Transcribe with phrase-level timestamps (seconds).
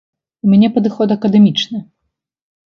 [0.47, 1.85] У мяне падыход акадэмічны.